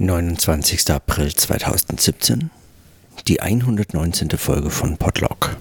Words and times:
29. 0.00 0.90
April 0.92 1.34
2017, 1.34 2.50
die 3.26 3.40
119. 3.40 4.30
Folge 4.38 4.70
von 4.70 4.96
Podlog. 4.96 5.56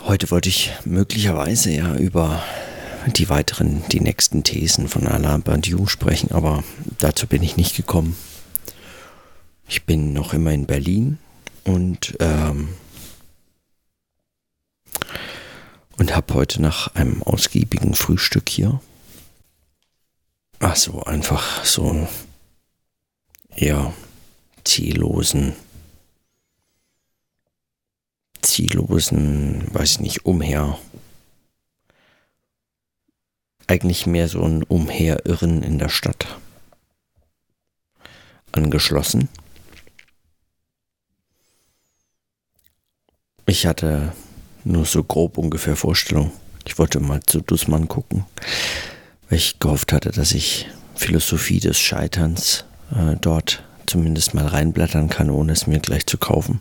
Heute 0.00 0.28
wollte 0.32 0.48
ich 0.48 0.72
möglicherweise 0.84 1.70
ja 1.70 1.94
über 1.94 2.42
die 3.16 3.28
weiteren, 3.28 3.84
die 3.92 4.00
nächsten 4.00 4.42
Thesen 4.42 4.88
von 4.88 5.06
Alain 5.06 5.42
Badiou 5.42 5.86
sprechen, 5.86 6.32
aber 6.32 6.64
dazu 6.98 7.28
bin 7.28 7.44
ich 7.44 7.56
nicht 7.56 7.76
gekommen. 7.76 8.16
Ich 9.68 9.84
bin 9.84 10.12
noch 10.12 10.34
immer 10.34 10.50
in 10.50 10.66
Berlin 10.66 11.18
und 11.62 12.16
ähm, 12.18 12.70
und 15.96 16.16
habe 16.16 16.34
heute 16.34 16.60
nach 16.60 16.92
einem 16.96 17.22
ausgiebigen 17.22 17.94
Frühstück 17.94 18.48
hier 18.48 18.80
Ach 20.64 20.76
einfach 21.02 21.64
so 21.64 22.06
eher 23.56 23.92
ziellosen, 24.62 25.56
ziellosen, 28.42 29.74
weiß 29.74 29.90
ich 29.90 30.00
nicht, 30.00 30.24
umher. 30.24 30.78
Eigentlich 33.66 34.06
mehr 34.06 34.28
so 34.28 34.44
ein 34.44 34.62
Umherirren 34.62 35.64
in 35.64 35.80
der 35.80 35.88
Stadt. 35.88 36.38
Angeschlossen. 38.52 39.28
Ich 43.46 43.66
hatte 43.66 44.12
nur 44.62 44.86
so 44.86 45.02
grob 45.02 45.38
ungefähr 45.38 45.74
Vorstellung. 45.74 46.30
Ich 46.64 46.78
wollte 46.78 47.00
mal 47.00 47.20
zu 47.24 47.40
Dussmann 47.40 47.88
gucken 47.88 48.26
weil 49.32 49.38
ich 49.38 49.58
gehofft 49.60 49.94
hatte, 49.94 50.10
dass 50.10 50.32
ich 50.32 50.68
Philosophie 50.94 51.58
des 51.58 51.78
Scheiterns 51.78 52.66
äh, 52.94 53.16
dort 53.18 53.62
zumindest 53.86 54.34
mal 54.34 54.46
reinblättern 54.46 55.08
kann, 55.08 55.30
ohne 55.30 55.52
es 55.52 55.66
mir 55.66 55.80
gleich 55.80 56.04
zu 56.04 56.18
kaufen. 56.18 56.60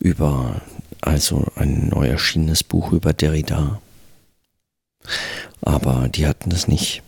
Über 0.00 0.60
also 1.00 1.46
ein 1.54 1.90
neu 1.90 2.08
erschienenes 2.08 2.64
Buch 2.64 2.90
über 2.90 3.12
Derrida. 3.12 3.80
Aber 5.62 6.08
die 6.08 6.26
hatten 6.26 6.50
das 6.50 6.66
nicht. 6.66 7.04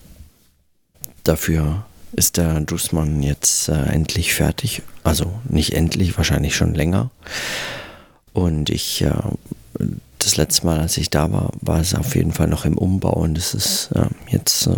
Dafür 1.24 1.86
ist 2.12 2.36
der 2.36 2.60
Dussmann 2.60 3.20
jetzt 3.20 3.69
äh, 3.69 3.82
endlich 3.86 4.32
fertig. 4.32 4.82
Also 5.02 5.41
nicht 5.48 5.72
endlich, 5.72 6.16
wahrscheinlich 6.16 6.54
schon 6.54 6.72
länger. 6.72 7.10
Und 8.32 8.70
ich 8.70 9.02
äh, 9.02 9.10
das 10.19 10.36
letzte 10.36 10.67
Mal, 10.67 10.81
als 10.81 10.97
ich 10.97 11.11
da 11.11 11.33
war, 11.33 11.50
war 11.61 11.81
es 11.81 11.95
auf 11.95 12.14
jeden 12.14 12.33
Fall 12.33 12.48
noch 12.48 12.64
im 12.64 12.78
Umbau 12.78 13.12
und 13.12 13.36
es 13.39 13.55
ist 13.55 13.91
äh, 13.92 14.06
jetzt 14.28 14.67
äh, 14.67 14.77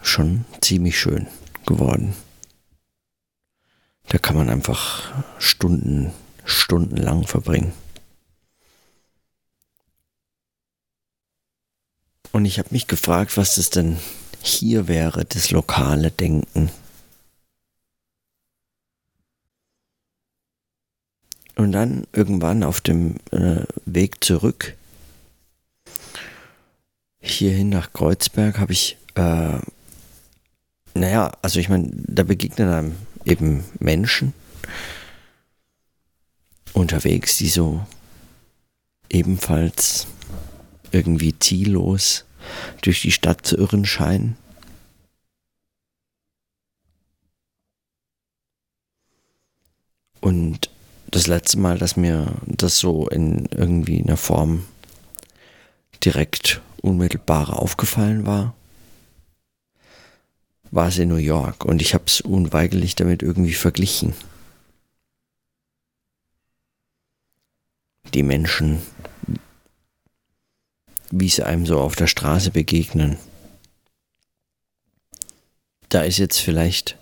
schon 0.00 0.44
ziemlich 0.60 0.98
schön 0.98 1.26
geworden. 1.66 2.14
Da 4.08 4.18
kann 4.18 4.36
man 4.36 4.50
einfach 4.50 5.12
Stunden, 5.38 6.12
stundenlang 6.44 7.26
verbringen. 7.26 7.72
Und 12.32 12.44
ich 12.44 12.58
habe 12.58 12.68
mich 12.70 12.86
gefragt, 12.86 13.36
was 13.36 13.56
das 13.56 13.70
denn 13.70 13.96
hier 14.42 14.88
wäre, 14.88 15.24
das 15.24 15.50
lokale 15.50 16.10
Denken. 16.10 16.70
Und 21.56 21.72
dann 21.72 22.06
irgendwann 22.12 22.62
auf 22.62 22.80
dem 22.80 23.16
äh, 23.32 23.64
Weg 23.86 24.22
zurück 24.22 24.76
hierhin 27.26 27.68
nach 27.68 27.92
Kreuzberg 27.92 28.58
habe 28.58 28.72
ich, 28.72 28.96
äh, 29.14 29.58
naja, 30.94 31.32
also 31.42 31.60
ich 31.60 31.68
meine, 31.68 31.90
da 31.92 32.22
begegnen 32.22 32.68
einem 32.68 32.96
eben 33.24 33.64
Menschen 33.78 34.32
unterwegs, 36.72 37.36
die 37.38 37.48
so 37.48 37.84
ebenfalls 39.10 40.06
irgendwie 40.92 41.38
ziellos 41.38 42.24
durch 42.82 43.02
die 43.02 43.12
Stadt 43.12 43.46
zu 43.46 43.56
irren 43.56 43.84
scheinen. 43.84 44.36
Und 50.20 50.70
das 51.10 51.26
letzte 51.26 51.58
Mal, 51.58 51.78
dass 51.78 51.96
mir 51.96 52.32
das 52.46 52.78
so 52.78 53.08
in 53.08 53.46
irgendwie 53.46 54.02
einer 54.02 54.16
Form 54.16 54.66
direkt 56.04 56.60
unmittelbar 56.82 57.58
aufgefallen 57.58 58.26
war, 58.26 58.54
war 60.70 60.88
es 60.88 60.98
in 60.98 61.08
New 61.08 61.16
York 61.16 61.64
und 61.64 61.80
ich 61.80 61.94
habe 61.94 62.04
es 62.06 62.20
unweigerlich 62.20 62.94
damit 62.94 63.22
irgendwie 63.22 63.54
verglichen. 63.54 64.14
Die 68.14 68.22
Menschen, 68.22 68.82
wie 71.10 71.28
sie 71.28 71.44
einem 71.44 71.66
so 71.66 71.80
auf 71.80 71.96
der 71.96 72.06
Straße 72.06 72.50
begegnen. 72.50 73.16
Da 75.88 76.02
ist 76.02 76.18
jetzt 76.18 76.38
vielleicht 76.38 76.96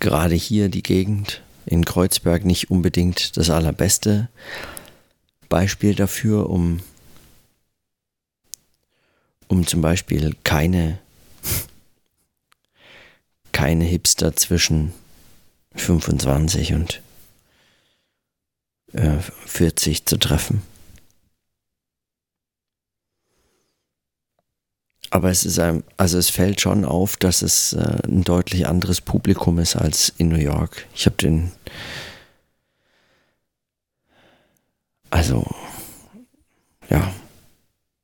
gerade 0.00 0.34
hier 0.34 0.68
die 0.68 0.82
Gegend, 0.82 1.42
in 1.66 1.84
Kreuzberg 1.84 2.44
nicht 2.44 2.70
unbedingt 2.70 3.36
das 3.36 3.50
allerbeste 3.50 4.28
Beispiel 5.48 5.94
dafür, 5.94 6.50
um, 6.50 6.80
um 9.48 9.66
zum 9.66 9.80
Beispiel 9.80 10.36
keine, 10.44 10.98
keine 13.52 13.84
Hipster 13.84 14.34
zwischen 14.36 14.92
25 15.76 16.74
und 16.74 17.02
äh, 18.92 19.18
40 19.46 20.06
zu 20.06 20.18
treffen. 20.18 20.62
Aber 25.14 25.30
es 25.30 25.44
ist 25.44 25.60
ein, 25.60 25.84
also 25.96 26.18
es 26.18 26.28
fällt 26.28 26.60
schon 26.60 26.84
auf, 26.84 27.16
dass 27.16 27.42
es 27.42 27.72
äh, 27.72 27.98
ein 28.04 28.24
deutlich 28.24 28.66
anderes 28.66 29.00
Publikum 29.00 29.60
ist 29.60 29.76
als 29.76 30.12
in 30.18 30.26
New 30.26 30.40
York. 30.40 30.88
Ich 30.92 31.06
habe 31.06 31.14
den, 31.14 31.52
also 35.10 35.46
ja, 36.90 37.14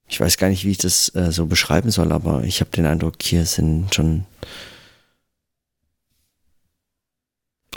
ich 0.06 0.20
weiß 0.20 0.36
gar 0.36 0.50
nicht, 0.50 0.64
wie 0.64 0.70
ich 0.70 0.78
das 0.78 1.12
äh, 1.16 1.32
so 1.32 1.46
beschreiben 1.46 1.90
soll, 1.90 2.12
aber 2.12 2.44
ich 2.44 2.60
habe 2.60 2.70
den 2.70 2.86
Eindruck, 2.86 3.16
hier 3.20 3.44
sind 3.44 3.92
schon 3.92 4.24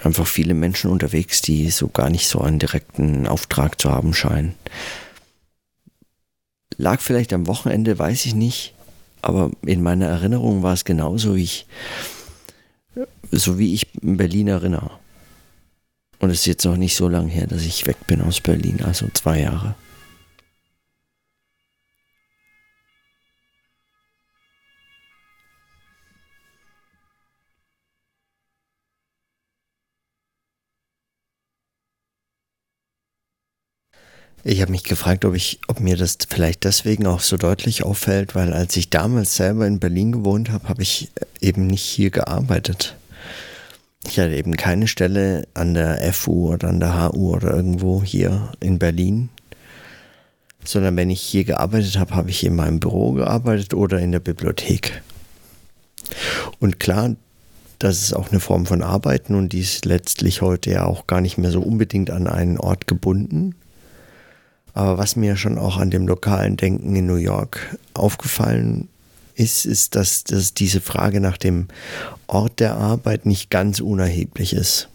einfach 0.03 0.27
viele 0.27 0.53
Menschen 0.53 0.91
unterwegs, 0.91 1.41
die 1.41 1.71
so 1.71 1.87
gar 1.87 2.11
nicht 2.11 2.27
so 2.27 2.39
einen 2.39 2.59
direkten 2.59 3.25
Auftrag 3.25 3.81
zu 3.81 3.89
haben 3.89 4.13
scheinen. 4.13 4.53
Lag 6.77 7.01
vielleicht 7.01 7.33
am 7.33 7.47
Wochenende, 7.47 7.97
weiß 7.97 8.27
ich 8.27 8.35
nicht 8.35 8.72
aber 9.23 9.51
in 9.65 9.81
meiner 9.81 10.07
Erinnerung 10.07 10.63
war 10.63 10.73
es 10.73 10.83
genauso, 10.83 11.35
wie 11.35 11.43
ich, 11.43 11.65
so 13.31 13.57
wie 13.57 13.73
ich 13.73 13.87
Berlin 14.01 14.49
erinnere. 14.49 14.91
Und 16.19 16.29
es 16.29 16.41
ist 16.41 16.45
jetzt 16.45 16.65
noch 16.65 16.77
nicht 16.77 16.95
so 16.95 17.07
lange 17.07 17.29
her, 17.29 17.47
dass 17.47 17.63
ich 17.63 17.87
weg 17.87 18.05
bin 18.05 18.21
aus 18.21 18.41
Berlin, 18.41 18.81
also 18.83 19.07
zwei 19.13 19.39
Jahre. 19.39 19.75
Ich 34.45 34.61
habe 34.61 34.71
mich 34.71 34.83
gefragt, 34.83 35.23
ob 35.23 35.35
ich, 35.35 35.61
ob 35.67 35.79
mir 35.79 35.95
das 35.95 36.17
vielleicht 36.29 36.65
deswegen 36.65 37.07
auch 37.07 37.21
so 37.21 37.37
deutlich 37.37 37.83
auffällt, 37.83 38.35
weil 38.35 38.51
als 38.51 38.75
ich 38.75 38.89
damals 38.89 39.37
selber 39.37 39.65
in 39.65 39.79
Berlin 39.79 40.11
gewohnt 40.11 40.51
habe, 40.51 40.67
habe 40.67 40.81
ich 40.81 41.11
eben 41.39 41.67
nicht 41.67 41.83
hier 41.83 42.09
gearbeitet. 42.09 42.97
Ich 44.05 44.19
hatte 44.19 44.35
eben 44.35 44.57
keine 44.57 44.89
Stelle 44.89 45.47
an 45.53 45.73
der 45.75 46.13
FU 46.13 46.51
oder 46.51 46.67
an 46.67 46.81
der 46.81 47.09
HU 47.13 47.33
oder 47.33 47.51
irgendwo 47.55 48.03
hier 48.03 48.51
in 48.59 48.79
Berlin, 48.79 49.29
sondern 50.65 50.97
wenn 50.97 51.09
ich 51.09 51.21
hier 51.21 51.45
gearbeitet 51.45 51.97
habe, 51.97 52.13
habe 52.13 52.29
ich 52.29 52.45
in 52.45 52.55
meinem 52.55 52.81
Büro 52.81 53.13
gearbeitet 53.13 53.73
oder 53.73 53.99
in 53.99 54.11
der 54.11 54.19
Bibliothek. 54.19 55.01
Und 56.59 56.81
klar, 56.81 57.15
das 57.79 58.01
ist 58.01 58.13
auch 58.13 58.29
eine 58.29 58.41
Form 58.41 58.65
von 58.65 58.83
Arbeiten 58.83 59.35
und 59.35 59.53
die 59.53 59.61
ist 59.61 59.85
letztlich 59.85 60.41
heute 60.41 60.71
ja 60.71 60.85
auch 60.85 61.07
gar 61.07 61.21
nicht 61.21 61.37
mehr 61.37 61.51
so 61.51 61.61
unbedingt 61.61 62.11
an 62.11 62.27
einen 62.27 62.57
Ort 62.57 62.87
gebunden. 62.87 63.55
Aber 64.73 64.97
was 64.97 65.15
mir 65.15 65.35
schon 65.35 65.57
auch 65.57 65.77
an 65.77 65.91
dem 65.91 66.07
lokalen 66.07 66.57
Denken 66.57 66.95
in 66.95 67.05
New 67.05 67.15
York 67.15 67.77
aufgefallen 67.93 68.89
ist, 69.35 69.65
ist, 69.65 69.95
dass, 69.95 70.23
dass 70.23 70.53
diese 70.53 70.81
Frage 70.81 71.19
nach 71.19 71.37
dem 71.37 71.67
Ort 72.27 72.59
der 72.59 72.75
Arbeit 72.75 73.25
nicht 73.25 73.49
ganz 73.49 73.79
unerheblich 73.79 74.53
ist. 74.53 74.89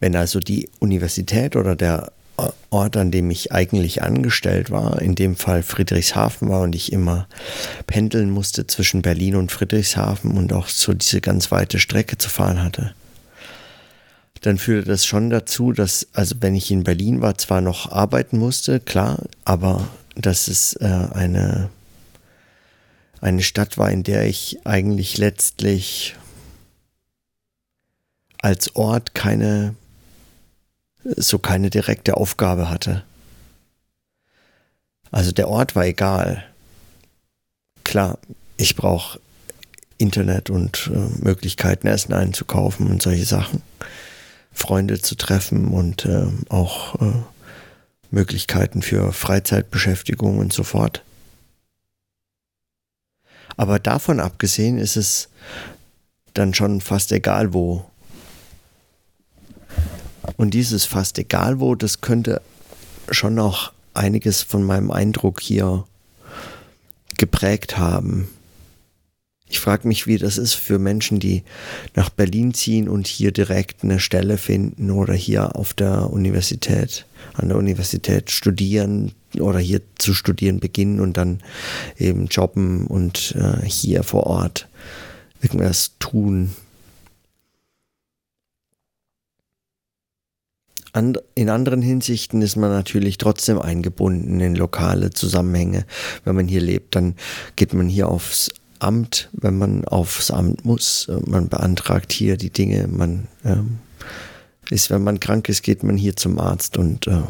Wenn 0.00 0.16
also 0.16 0.40
die 0.40 0.68
Universität 0.80 1.56
oder 1.56 1.76
der 1.76 2.12
Ort, 2.70 2.96
an 2.98 3.10
dem 3.10 3.30
ich 3.30 3.52
eigentlich 3.52 4.02
angestellt 4.02 4.70
war, 4.70 5.00
in 5.00 5.14
dem 5.14 5.36
Fall 5.36 5.62
Friedrichshafen 5.62 6.50
war 6.50 6.60
und 6.60 6.74
ich 6.74 6.92
immer 6.92 7.28
pendeln 7.86 8.30
musste 8.30 8.66
zwischen 8.66 9.00
Berlin 9.00 9.36
und 9.36 9.52
Friedrichshafen 9.52 10.36
und 10.36 10.52
auch 10.52 10.68
so 10.68 10.92
diese 10.92 11.22
ganz 11.22 11.50
weite 11.50 11.78
Strecke 11.78 12.18
zu 12.18 12.28
fahren 12.28 12.62
hatte, 12.62 12.94
dann 14.46 14.58
führte 14.58 14.88
das 14.88 15.04
schon 15.04 15.28
dazu, 15.28 15.72
dass, 15.72 16.06
also 16.12 16.36
wenn 16.38 16.54
ich 16.54 16.70
in 16.70 16.84
Berlin 16.84 17.20
war, 17.20 17.36
zwar 17.36 17.60
noch 17.60 17.90
arbeiten 17.90 18.38
musste, 18.38 18.78
klar, 18.78 19.18
aber 19.44 19.88
dass 20.14 20.46
es 20.46 20.74
äh, 20.74 20.84
eine, 20.84 21.68
eine 23.20 23.42
Stadt 23.42 23.76
war, 23.76 23.90
in 23.90 24.04
der 24.04 24.26
ich 24.26 24.60
eigentlich 24.64 25.18
letztlich 25.18 26.14
als 28.40 28.76
Ort 28.76 29.14
keine 29.14 29.74
so 31.16 31.38
keine 31.38 31.70
direkte 31.70 32.16
Aufgabe 32.16 32.68
hatte. 32.68 33.04
Also 35.10 35.32
der 35.32 35.48
Ort 35.48 35.76
war 35.76 35.86
egal. 35.86 36.44
Klar, 37.84 38.18
ich 38.56 38.76
brauche 38.76 39.20
Internet 39.98 40.50
und 40.50 40.90
äh, 40.92 41.24
Möglichkeiten, 41.24 41.86
Essen 41.86 42.12
einzukaufen 42.12 42.88
und 42.88 43.02
solche 43.02 43.24
Sachen. 43.24 43.62
Freunde 44.56 45.00
zu 45.00 45.16
treffen 45.16 45.68
und 45.68 46.06
äh, 46.06 46.26
auch 46.48 46.94
äh, 46.96 47.12
Möglichkeiten 48.10 48.80
für 48.80 49.12
Freizeitbeschäftigung 49.12 50.38
und 50.38 50.52
so 50.52 50.62
fort. 50.64 51.02
Aber 53.58 53.78
davon 53.78 54.18
abgesehen 54.18 54.78
ist 54.78 54.96
es 54.96 55.28
dann 56.32 56.54
schon 56.54 56.80
fast 56.80 57.12
egal, 57.12 57.52
wo 57.52 57.84
und 60.38 60.54
dieses 60.54 60.86
fast 60.86 61.18
egal 61.18 61.60
wo, 61.60 61.74
das 61.74 62.00
könnte 62.00 62.40
schon 63.10 63.38
auch 63.38 63.72
einiges 63.92 64.42
von 64.42 64.62
meinem 64.62 64.90
Eindruck 64.90 65.40
hier 65.40 65.84
geprägt 67.18 67.76
haben. 67.76 68.28
Ich 69.48 69.60
frage 69.60 69.86
mich, 69.86 70.06
wie 70.06 70.18
das 70.18 70.38
ist 70.38 70.54
für 70.54 70.78
Menschen, 70.78 71.20
die 71.20 71.44
nach 71.94 72.10
Berlin 72.10 72.52
ziehen 72.52 72.88
und 72.88 73.06
hier 73.06 73.30
direkt 73.30 73.84
eine 73.84 74.00
Stelle 74.00 74.38
finden 74.38 74.90
oder 74.90 75.14
hier 75.14 75.54
auf 75.56 75.72
der 75.72 76.10
Universität, 76.10 77.06
an 77.34 77.48
der 77.48 77.56
Universität 77.56 78.30
studieren 78.30 79.12
oder 79.38 79.60
hier 79.60 79.82
zu 79.98 80.14
studieren 80.14 80.58
beginnen 80.58 81.00
und 81.00 81.16
dann 81.16 81.40
eben 81.96 82.26
jobben 82.26 82.86
und 82.86 83.36
äh, 83.38 83.64
hier 83.64 84.02
vor 84.02 84.26
Ort 84.26 84.68
irgendwas 85.40 85.92
tun. 85.98 86.50
in 91.34 91.50
anderen 91.50 91.82
Hinsichten 91.82 92.40
ist 92.40 92.56
man 92.56 92.70
natürlich 92.70 93.18
trotzdem 93.18 93.60
eingebunden 93.60 94.40
in 94.40 94.54
lokale 94.54 95.10
Zusammenhänge. 95.10 95.84
Wenn 96.24 96.34
man 96.34 96.48
hier 96.48 96.62
lebt, 96.62 96.96
dann 96.96 97.16
geht 97.54 97.74
man 97.74 97.86
hier 97.86 98.08
aufs 98.08 98.50
Amt, 98.80 99.28
wenn 99.32 99.58
man 99.58 99.84
aufs 99.84 100.30
Amt 100.30 100.64
muss. 100.64 101.10
Man 101.26 101.48
beantragt 101.48 102.12
hier 102.12 102.36
die 102.36 102.50
Dinge. 102.50 102.86
Man 102.88 103.28
ähm, 103.44 103.78
ist, 104.70 104.90
wenn 104.90 105.02
man 105.02 105.20
krank 105.20 105.48
ist, 105.48 105.62
geht 105.62 105.82
man 105.82 105.96
hier 105.96 106.16
zum 106.16 106.38
Arzt 106.38 106.76
und 106.76 107.06
äh, 107.06 107.22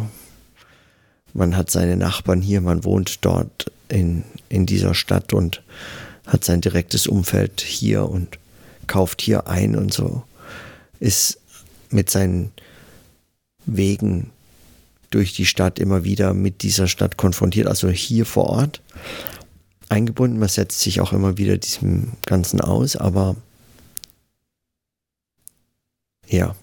man 1.35 1.57
hat 1.57 1.71
seine 1.71 1.97
Nachbarn 1.97 2.41
hier. 2.41 2.61
Man 2.61 2.85
wohnt 2.85 3.25
dort 3.25 3.71
in, 3.89 4.25
in 4.49 4.67
dieser 4.67 4.95
Stadt 4.95 5.33
und 5.33 5.63
hat 6.27 6.45
sein 6.45 6.61
direktes 6.61 7.07
Umfeld 7.07 7.61
hier 7.61 8.09
und 8.09 8.39
kauft 8.87 9.21
hier 9.21 9.47
ein 9.49 9.77
und 9.77 9.93
so. 9.93 10.23
Ist 10.99 11.39
mit 11.91 12.11
seinen 12.11 12.53
Wegen 13.67 14.31
durch 15.11 15.35
die 15.35 15.47
Stadt 15.47 15.79
immer 15.79 16.05
wieder 16.05 16.35
mit 16.35 16.63
dieser 16.63 16.89
Stadt 16.89 17.17
konfrontiert, 17.17 17.69
also 17.69 17.89
hier 17.89 18.27
vor 18.27 18.47
Ort 18.47 18.81
eingebunden. 19.89 20.39
Man 20.39 20.49
setzt 20.49 20.81
sich 20.81 21.01
auch 21.01 21.13
immer 21.13 21.39
wieder 21.39 21.57
diesem 21.59 22.13
Ganzen 22.27 22.61
aus, 22.61 22.97
aber 22.97 23.37
ja. 26.27 26.55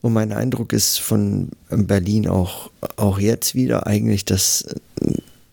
Und 0.00 0.12
mein 0.12 0.32
Eindruck 0.32 0.72
ist 0.72 1.00
von 1.00 1.50
Berlin 1.70 2.28
auch, 2.28 2.70
auch 2.96 3.18
jetzt 3.18 3.54
wieder 3.54 3.86
eigentlich, 3.86 4.24
dass 4.24 4.64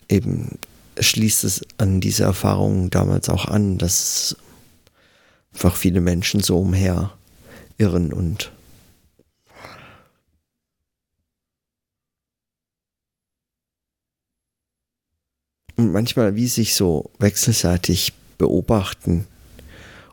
eben 0.08 0.60
schließt 1.00 1.44
es 1.44 1.62
an 1.78 2.00
diese 2.00 2.24
Erfahrungen 2.24 2.90
damals 2.90 3.28
auch 3.30 3.46
an, 3.46 3.78
dass 3.78 4.38
einfach 5.56 5.76
viele 5.76 6.02
Menschen 6.02 6.42
so 6.42 6.60
umher 6.60 7.12
irren 7.78 8.12
und 8.12 8.52
und 15.78 15.92
manchmal 15.92 16.36
wie 16.36 16.48
sich 16.48 16.76
so 16.76 17.10
wechselseitig 17.20 18.14
beobachten, 18.38 19.28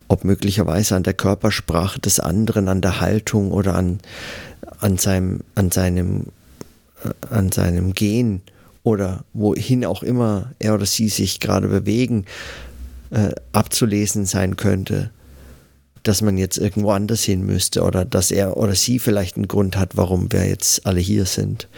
ob 0.07 0.25
möglicherweise 0.25 0.95
an 0.95 1.03
der 1.03 1.15
Körpersprache 1.15 1.99
des 1.99 2.21
anderen, 2.21 2.69
an 2.69 2.81
der 2.81 3.01
Haltung 3.01 3.51
oder 3.51 3.75
an, 3.75 4.01
an 4.79 4.99
seinem, 4.99 5.41
an 5.55 5.71
seinem, 5.73 6.27
äh, 7.05 7.35
an 7.35 7.51
seinem 7.51 7.95
Gehen 7.95 8.43
oder 8.85 9.25
wohin 9.33 9.85
auch 9.85 10.03
immer 10.03 10.53
er 10.61 10.75
oder 10.75 10.87
sie 10.87 11.09
sich 11.09 11.41
gerade 11.41 11.69
bewegen, 11.69 12.27
äh, 13.11 13.33
abzulesen 13.53 14.25
sein 14.27 14.57
könnte, 14.57 15.11
dass 16.03 16.23
man 16.23 16.37
jetzt 16.37 16.59
irgendwo 16.59 16.91
anders 16.91 17.23
hin 17.23 17.45
müsste 17.45 17.83
oder 17.83 18.05
dass 18.05 18.31
er 18.31 18.57
oder 18.57 18.75
sie 18.75 18.99
vielleicht 18.99 19.37
einen 19.37 19.49
Grund 19.49 19.77
hat, 19.77 19.97
warum 19.97 20.33
wir 20.33 20.47
jetzt 20.47 20.87
alle 20.87 21.01
hier 21.01 21.27
sind. 21.27 21.69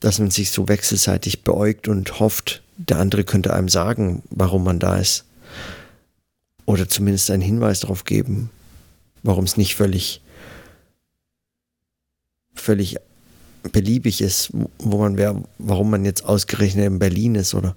Dass 0.00 0.18
man 0.18 0.30
sich 0.30 0.50
so 0.50 0.68
wechselseitig 0.68 1.44
beäugt 1.44 1.86
und 1.86 2.18
hofft, 2.18 2.62
der 2.76 2.98
andere 2.98 3.24
könnte 3.24 3.54
einem 3.54 3.68
sagen, 3.68 4.22
warum 4.30 4.64
man 4.64 4.78
da 4.78 4.96
ist. 4.98 5.24
Oder 6.64 6.88
zumindest 6.88 7.30
einen 7.30 7.42
Hinweis 7.42 7.80
darauf 7.80 8.04
geben, 8.04 8.50
warum 9.22 9.44
es 9.44 9.56
nicht 9.56 9.76
völlig, 9.76 10.20
völlig 12.54 12.96
beliebig 13.70 14.20
ist, 14.20 14.50
wo 14.78 14.98
man 14.98 15.16
wäre, 15.16 15.42
warum 15.58 15.90
man 15.90 16.04
jetzt 16.04 16.24
ausgerechnet 16.24 16.86
in 16.86 16.98
Berlin 16.98 17.34
ist 17.36 17.54
oder 17.54 17.76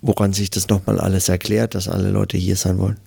woran 0.00 0.32
sich 0.32 0.50
das 0.50 0.68
nochmal 0.68 1.00
alles 1.00 1.28
erklärt, 1.28 1.74
dass 1.74 1.88
alle 1.88 2.10
Leute 2.10 2.36
hier 2.36 2.56
sein 2.56 2.78
wollen. 2.78 2.98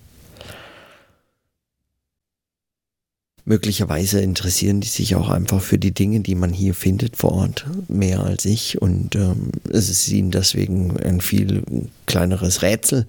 Möglicherweise 3.44 4.22
interessieren 4.22 4.82
die 4.82 4.88
sich 4.88 5.16
auch 5.16 5.30
einfach 5.30 5.62
für 5.62 5.80
die 5.80 5.94
Dinge, 5.94 6.20
die 6.20 6.36
man 6.36 6.54
hier 6.54 6.76
findet 6.76 7.18
vor 7.18 7.32
Ort, 7.34 7.66
mehr 7.88 8.20
als 8.22 8.46
ich. 8.46 8.82
Und 8.82 9.16
ähm, 9.16 9.52
es 9.70 9.90
ist 9.90 10.08
ihnen 10.10 10.30
deswegen 10.30 10.96
ein 10.98 11.22
viel 11.22 11.64
kleineres 12.06 12.62
Rätsel, 12.62 13.08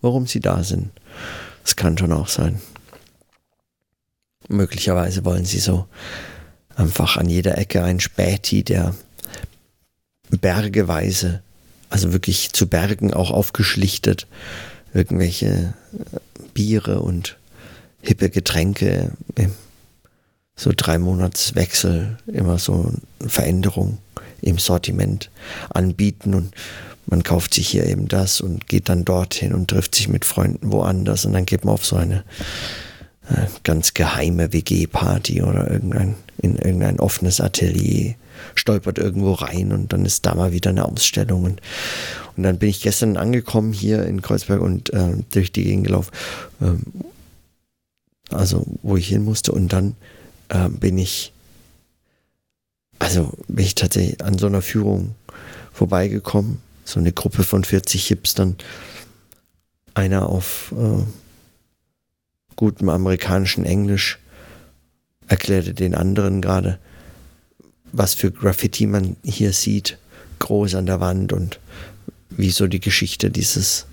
warum 0.00 0.26
sie 0.26 0.40
da 0.40 0.64
sind. 0.64 0.88
Das 1.62 1.76
kann 1.76 1.98
schon 1.98 2.12
auch 2.12 2.28
sein. 2.28 2.60
Möglicherweise 4.48 5.24
wollen 5.24 5.44
sie 5.44 5.60
so 5.60 5.86
einfach 6.76 7.16
an 7.16 7.28
jeder 7.28 7.58
Ecke 7.58 7.82
ein 7.82 8.00
Späti, 8.00 8.64
der 8.64 8.94
bergeweise, 10.30 11.42
also 11.90 12.12
wirklich 12.12 12.52
zu 12.52 12.66
Bergen 12.66 13.12
auch 13.12 13.30
aufgeschlichtet, 13.30 14.26
irgendwelche 14.92 15.46
äh, 15.46 16.20
Biere 16.52 17.00
und 17.00 17.36
hippe 18.02 18.30
Getränke, 18.30 19.12
so 20.56 20.72
drei 20.76 20.98
Monatswechsel, 20.98 22.18
immer 22.26 22.58
so 22.58 22.92
Veränderung 23.26 23.98
im 24.40 24.58
Sortiment 24.58 25.30
anbieten 25.70 26.34
und 26.34 26.54
man 27.06 27.22
kauft 27.22 27.54
sich 27.54 27.68
hier 27.68 27.86
eben 27.86 28.08
das 28.08 28.40
und 28.40 28.66
geht 28.66 28.88
dann 28.88 29.04
dorthin 29.04 29.52
und 29.52 29.68
trifft 29.68 29.94
sich 29.94 30.08
mit 30.08 30.24
Freunden 30.24 30.72
woanders 30.72 31.24
und 31.24 31.32
dann 31.32 31.46
geht 31.46 31.64
man 31.64 31.74
auf 31.74 31.84
so 31.84 31.96
eine 31.96 32.24
äh, 33.28 33.46
ganz 33.62 33.94
geheime 33.94 34.52
WG-Party 34.52 35.42
oder 35.42 35.70
irgendein, 35.70 36.14
in 36.40 36.56
irgendein 36.56 37.00
offenes 37.00 37.40
Atelier, 37.40 38.14
stolpert 38.54 38.98
irgendwo 38.98 39.32
rein 39.32 39.72
und 39.72 39.92
dann 39.92 40.04
ist 40.04 40.26
da 40.26 40.34
mal 40.34 40.52
wieder 40.52 40.70
eine 40.70 40.84
Ausstellung. 40.84 41.44
Und, 41.44 41.62
und 42.36 42.42
dann 42.42 42.58
bin 42.58 42.68
ich 42.68 42.82
gestern 42.82 43.16
angekommen 43.16 43.72
hier 43.72 44.04
in 44.04 44.22
Kreuzberg 44.22 44.60
und 44.60 44.92
äh, 44.92 45.16
durch 45.30 45.52
die 45.52 45.64
Gegend 45.64 45.86
gelaufen, 45.86 46.10
ähm, 46.60 46.82
also 48.30 48.64
wo 48.82 48.96
ich 48.96 49.08
hin 49.08 49.24
musste. 49.24 49.52
Und 49.52 49.72
dann 49.72 49.96
äh, 50.48 50.68
bin 50.68 50.98
ich, 50.98 51.32
also 52.98 53.32
bin 53.48 53.64
ich 53.64 53.74
tatsächlich 53.74 54.22
an 54.24 54.38
so 54.38 54.46
einer 54.46 54.62
Führung 54.62 55.14
vorbeigekommen, 55.72 56.60
so 56.84 57.00
eine 57.00 57.12
Gruppe 57.12 57.42
von 57.42 57.64
40 57.64 58.06
Hipstern, 58.06 58.56
einer 59.94 60.28
auf 60.28 60.72
äh, 60.76 61.02
gutem 62.56 62.88
amerikanischen 62.88 63.64
Englisch 63.64 64.18
erklärte 65.26 65.74
den 65.74 65.94
anderen 65.94 66.40
gerade, 66.40 66.78
was 67.96 68.14
für 68.14 68.30
Graffiti 68.30 68.86
man 68.86 69.16
hier 69.24 69.52
sieht, 69.52 69.98
groß 70.40 70.74
an 70.74 70.86
der 70.86 71.00
Wand 71.00 71.32
und 71.32 71.60
wie 72.30 72.50
so 72.50 72.66
die 72.66 72.80
Geschichte 72.80 73.30
dieses, 73.30 73.86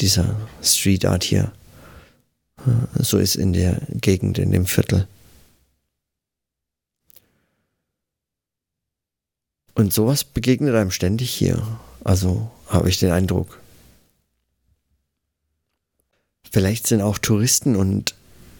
dieser 0.00 0.34
Street 0.62 1.04
Art 1.04 1.24
hier 1.24 1.52
äh, 2.66 3.02
so 3.02 3.18
ist 3.18 3.36
in 3.36 3.52
der 3.52 3.80
Gegend, 3.90 4.38
in 4.38 4.50
dem 4.50 4.66
Viertel. 4.66 5.06
Und 9.74 9.92
sowas 9.92 10.24
begegnet 10.24 10.74
einem 10.74 10.90
ständig 10.90 11.30
hier. 11.30 11.78
Also 12.04 12.50
habe 12.68 12.88
ich 12.88 12.98
den 12.98 13.10
Eindruck. 13.10 13.60
Vielleicht 16.50 16.86
sind 16.86 17.02
auch 17.02 17.18
Touristen 17.18 17.74
und 17.74 18.14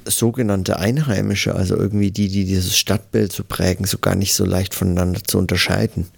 sogenannte 0.07 0.79
Einheimische, 0.79 1.55
also 1.55 1.77
irgendwie 1.77 2.11
die, 2.11 2.29
die 2.29 2.45
dieses 2.45 2.77
Stadtbild 2.77 3.33
so 3.33 3.45
prägen, 3.45 3.87
so 3.87 3.99
gar 3.99 4.15
nicht 4.15 4.35
so 4.35 4.45
leicht 4.45 4.75
voneinander 4.75 5.23
zu 5.25 5.39
unterscheiden. 5.39 6.09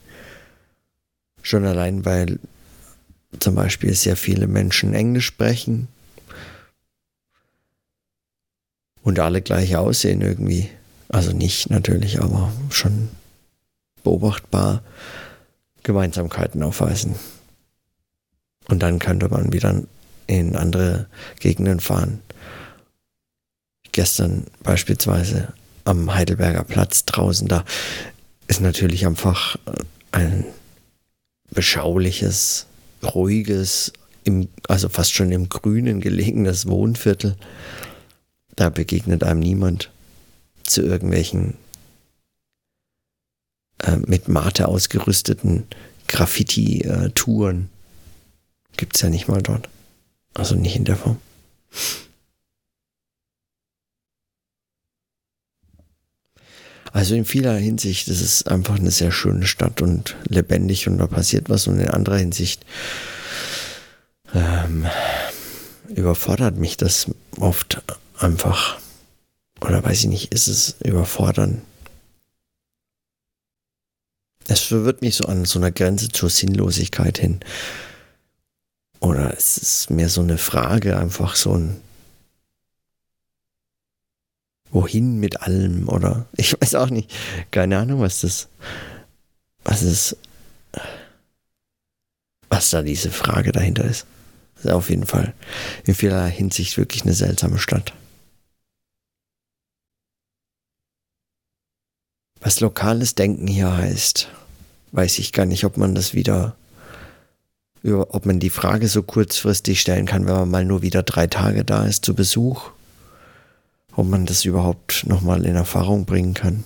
Schon 1.43 1.65
allein, 1.65 2.05
weil 2.05 2.39
zum 3.39 3.55
Beispiel 3.55 3.95
sehr 3.95 4.17
viele 4.17 4.47
Menschen 4.47 4.95
Englisch 4.95 5.27
sprechen 5.27 5.89
und 9.03 9.21
alle 9.21 9.43
gleich 9.43 9.77
aussehen 9.77 10.21
irgendwie. 10.21 10.69
Also 11.09 11.33
nicht 11.33 11.71
natürlich, 11.71 12.21
aber 12.21 12.53
schon 12.71 13.09
beobachtbar 14.03 14.83
Gemeinsamkeiten 15.85 16.63
aufweisen. 16.63 17.15
Und 18.69 18.83
dann 18.83 18.99
könnte 18.99 19.29
man 19.29 19.53
wieder 19.53 19.83
in 20.27 20.57
andere 20.57 21.07
Gegenden 21.39 21.79
fahren. 21.79 22.21
Gestern 23.97 24.45
beispielsweise 24.63 25.55
am 25.85 26.15
Heidelberger 26.15 26.65
Platz 26.65 27.07
draußen, 27.07 27.49
da 27.49 27.65
ist 28.47 28.61
natürlich 28.61 29.07
einfach 29.07 29.57
ein 30.13 30.45
beschauliches, 31.51 32.67
ruhiges, 33.03 33.95
im, 34.23 34.49
also 34.69 34.91
fast 34.91 35.15
schon 35.15 35.33
im 35.33 35.49
Grünen 35.49 36.03
gelegenes 36.03 36.67
Wohnviertel. 36.67 37.37
Da 38.55 38.69
begegnet 38.69 39.25
einem 39.25 39.41
niemand 39.41 39.91
zu 40.63 40.83
irgendwelchen 40.83 41.55
äh, 43.83 43.97
mit 43.97 44.29
Mate 44.29 44.69
ausgerüsteten 44.69 45.65
Graffiti-Touren. 46.09 47.71
Gibt 48.77 48.97
es 48.97 49.01
ja 49.01 49.09
nicht 49.09 49.27
mal 49.27 49.41
dort. 49.41 49.71
Also 50.35 50.55
nicht 50.55 50.77
in 50.77 50.85
der 50.85 50.97
Form. 50.97 51.17
Also 56.97 57.15
in 57.15 57.27
vieler 57.27 57.55
Hinsicht 57.59 58.09
ist 58.09 58.23
es 58.23 58.47
einfach 58.47 58.79
eine 58.79 58.91
sehr 58.91 59.13
schöne 59.13 59.47
Stadt 59.47 59.83
und 59.83 60.17
lebendig 60.29 60.89
und 60.89 60.97
da 60.97 61.07
passiert 61.07 61.51
was 61.51 61.67
und 61.67 61.79
in 61.79 61.91
anderer 61.91 62.17
Hinsicht 62.17 62.65
ähm, 64.33 64.87
überfordert 65.95 66.57
mich 66.57 66.79
das 66.79 67.11
oft 67.39 67.83
einfach. 68.19 68.79
Oder 69.61 69.85
weiß 69.85 70.05
ich 70.05 70.07
nicht, 70.07 70.33
ist 70.33 70.49
es 70.49 70.77
überfordern? 70.83 71.61
Es 74.49 74.61
verwirrt 74.61 75.03
mich 75.03 75.17
so 75.17 75.27
an 75.27 75.45
so 75.45 75.59
einer 75.59 75.73
Grenze 75.73 76.09
zur 76.09 76.31
Sinnlosigkeit 76.31 77.19
hin. 77.19 77.41
Oder 79.01 79.35
es 79.37 79.59
ist 79.59 79.91
mehr 79.91 80.09
so 80.09 80.23
eine 80.23 80.39
Frage, 80.39 80.97
einfach 80.97 81.37
so 81.37 81.59
ein 81.59 81.77
Wohin 84.77 85.17
mit 85.17 85.41
allem 85.41 85.89
oder 85.89 86.27
ich 86.37 86.53
weiß 86.61 86.75
auch 86.75 86.91
nicht. 86.91 87.11
Keine 87.51 87.79
Ahnung, 87.79 88.03
was 88.03 88.21
das, 88.21 88.49
was 89.65 89.83
ist, 89.83 90.19
was 92.51 92.69
da 92.69 92.83
diese 92.83 93.11
Frage 93.11 93.53
dahinter 93.53 93.85
ist. 93.85 94.05
Ist 94.59 94.69
auf 94.69 94.91
jeden 94.91 95.07
Fall 95.07 95.33
in 95.85 95.95
vieler 95.95 96.27
Hinsicht 96.27 96.77
wirklich 96.77 97.05
eine 97.05 97.15
seltsame 97.15 97.59
Stadt. 97.59 97.95
Was 102.41 102.61
lokales 102.61 103.15
Denken 103.15 103.47
hier 103.47 103.75
heißt, 103.75 104.29
weiß 104.93 105.21
ich 105.21 105.33
gar 105.33 105.47
nicht, 105.47 105.65
ob 105.65 105.79
man 105.79 105.95
das 105.95 106.13
wieder 106.13 106.55
ob 107.83 108.27
man 108.27 108.41
die 108.41 108.51
Frage 108.51 108.89
so 108.89 109.03
kurzfristig 109.03 109.81
stellen 109.81 110.05
kann, 110.05 110.27
wenn 110.27 110.35
man 110.35 110.51
mal 110.51 110.65
nur 110.67 110.83
wieder 110.83 111.03
drei 111.03 111.29
Tage 111.29 111.65
da 111.65 111.87
ist 111.87 112.05
zu 112.05 112.15
Besuch, 112.15 112.73
ob 113.97 114.07
man 114.07 114.27
das 114.27 114.45
überhaupt 114.45 115.07
nochmal 115.07 115.45
in 115.45 115.57
Erfahrung 115.57 116.05
bringen 116.05 116.35
kann. 116.35 116.65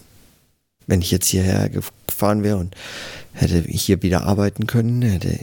Wenn 0.87 1.01
ich 1.01 1.11
jetzt 1.11 1.29
hierher 1.29 1.69
gefahren 1.69 2.43
wäre 2.43 2.57
und 2.57 2.75
hätte 3.33 3.61
hier 3.61 4.03
wieder 4.03 4.25
arbeiten 4.25 4.67
können, 4.67 5.03
hätte 5.03 5.39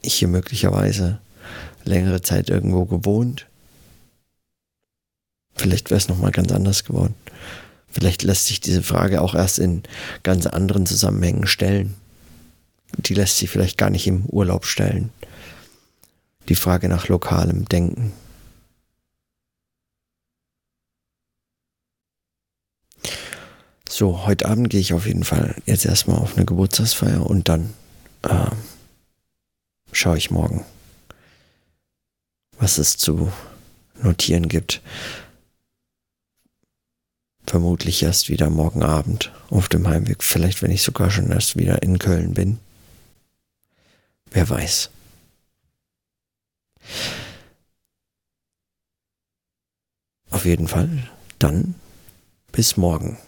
ich 0.00 0.14
hier 0.14 0.28
möglicherweise 0.28 1.18
längere 1.84 2.22
Zeit 2.22 2.48
irgendwo 2.48 2.84
gewohnt. 2.84 3.46
Vielleicht 5.54 5.90
wäre 5.90 5.98
es 5.98 6.08
nochmal 6.08 6.30
ganz 6.30 6.50
anders 6.52 6.84
geworden. 6.84 7.14
Vielleicht 7.90 8.22
lässt 8.22 8.46
sich 8.46 8.60
diese 8.60 8.82
Frage 8.82 9.22
auch 9.22 9.34
erst 9.34 9.58
in 9.58 9.82
ganz 10.22 10.46
anderen 10.46 10.86
Zusammenhängen 10.86 11.46
stellen 11.46 11.94
die 12.96 13.14
lässt 13.14 13.38
sich 13.38 13.50
vielleicht 13.50 13.78
gar 13.78 13.90
nicht 13.90 14.06
im 14.06 14.24
Urlaub 14.26 14.64
stellen. 14.64 15.10
Die 16.48 16.54
Frage 16.54 16.88
nach 16.88 17.08
lokalem 17.08 17.66
Denken. 17.66 18.12
So, 23.98 24.26
heute 24.26 24.46
Abend 24.46 24.70
gehe 24.70 24.78
ich 24.78 24.92
auf 24.92 25.08
jeden 25.08 25.24
Fall 25.24 25.56
jetzt 25.66 25.84
erstmal 25.84 26.18
auf 26.18 26.36
eine 26.36 26.46
Geburtstagsfeier 26.46 27.26
und 27.26 27.48
dann 27.48 27.74
äh, 28.22 28.46
schaue 29.90 30.16
ich 30.16 30.30
morgen, 30.30 30.64
was 32.60 32.78
es 32.78 32.96
zu 32.96 33.32
notieren 34.00 34.48
gibt. 34.48 34.82
Vermutlich 37.44 38.00
erst 38.04 38.28
wieder 38.28 38.50
morgen 38.50 38.84
Abend 38.84 39.32
auf 39.50 39.68
dem 39.68 39.88
Heimweg, 39.88 40.22
vielleicht 40.22 40.62
wenn 40.62 40.70
ich 40.70 40.84
sogar 40.84 41.10
schon 41.10 41.32
erst 41.32 41.56
wieder 41.56 41.82
in 41.82 41.98
Köln 41.98 42.34
bin. 42.34 42.60
Wer 44.30 44.48
weiß. 44.48 44.90
Auf 50.30 50.44
jeden 50.44 50.68
Fall. 50.68 51.10
Dann 51.40 51.74
bis 52.52 52.76
morgen. 52.76 53.18